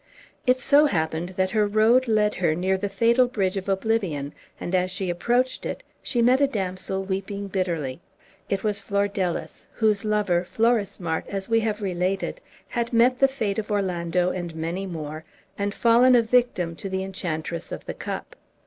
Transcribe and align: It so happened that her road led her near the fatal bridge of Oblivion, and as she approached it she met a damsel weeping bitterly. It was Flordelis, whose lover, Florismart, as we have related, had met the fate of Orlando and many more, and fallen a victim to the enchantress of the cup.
It 0.47 0.59
so 0.59 0.87
happened 0.87 1.29
that 1.37 1.51
her 1.51 1.67
road 1.67 2.07
led 2.07 2.33
her 2.33 2.55
near 2.55 2.75
the 2.75 2.89
fatal 2.89 3.27
bridge 3.27 3.55
of 3.55 3.69
Oblivion, 3.69 4.33
and 4.59 4.73
as 4.73 4.89
she 4.89 5.11
approached 5.11 5.63
it 5.63 5.83
she 6.01 6.23
met 6.23 6.41
a 6.41 6.47
damsel 6.47 7.03
weeping 7.03 7.47
bitterly. 7.47 8.01
It 8.49 8.63
was 8.63 8.81
Flordelis, 8.81 9.67
whose 9.73 10.03
lover, 10.03 10.43
Florismart, 10.43 11.27
as 11.27 11.49
we 11.49 11.59
have 11.59 11.83
related, 11.83 12.41
had 12.69 12.91
met 12.91 13.19
the 13.19 13.27
fate 13.27 13.59
of 13.59 13.69
Orlando 13.69 14.31
and 14.31 14.55
many 14.55 14.87
more, 14.87 15.23
and 15.55 15.71
fallen 15.71 16.15
a 16.15 16.23
victim 16.23 16.75
to 16.77 16.89
the 16.89 17.03
enchantress 17.03 17.71
of 17.71 17.85
the 17.85 17.93
cup. 17.93 18.35